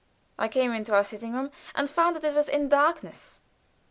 [0.39, 3.39] I came into our sitting room, and found it in darkness.